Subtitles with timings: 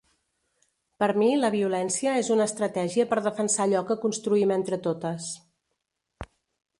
[1.01, 5.29] Per mi la violència és una estratègia per defensar allò que construïm entre totes.